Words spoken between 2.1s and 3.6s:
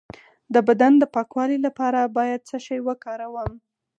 باید څه شی وکاروم؟